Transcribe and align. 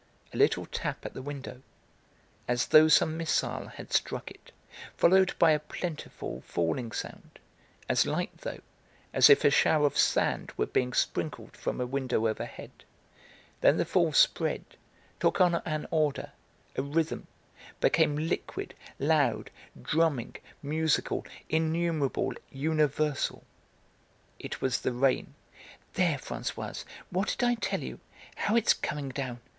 A 0.33 0.37
little 0.37 0.65
tap 0.65 1.05
at 1.05 1.13
the 1.13 1.21
window, 1.21 1.61
as 2.47 2.65
though 2.69 2.87
some 2.87 3.17
missile 3.17 3.67
had 3.67 3.93
struck 3.93 4.31
it, 4.31 4.51
followed 4.97 5.37
by 5.37 5.51
a 5.51 5.59
plentiful, 5.59 6.41
falling 6.47 6.91
sound, 6.91 7.37
as 7.87 8.07
light, 8.07 8.35
though, 8.39 8.61
as 9.13 9.29
if 9.29 9.45
a 9.45 9.51
shower 9.51 9.85
of 9.85 9.95
sand 9.95 10.53
were 10.57 10.65
being 10.65 10.91
sprinkled 10.93 11.55
from 11.55 11.79
a 11.79 11.85
window 11.85 12.27
overhead; 12.27 12.71
then 13.59 13.77
the 13.77 13.85
fall 13.85 14.11
spread, 14.11 14.65
took 15.19 15.39
on 15.39 15.53
an 15.53 15.85
order, 15.91 16.31
a 16.75 16.81
rhythm, 16.81 17.27
became 17.79 18.15
liquid, 18.15 18.73
loud, 18.97 19.51
drumming, 19.79 20.35
musical, 20.63 21.23
innumerable, 21.47 22.33
universal. 22.51 23.43
It 24.39 24.61
was 24.61 24.81
the 24.81 24.93
rain. 24.93 25.35
"There, 25.93 26.17
Françoise, 26.17 26.85
what 27.11 27.27
did 27.29 27.43
I 27.43 27.53
tell 27.53 27.83
you? 27.83 27.99
How 28.37 28.55
it's 28.55 28.73
coming 28.73 29.09
down! 29.09 29.41